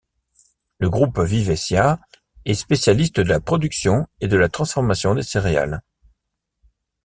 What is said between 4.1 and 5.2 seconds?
et de la transformation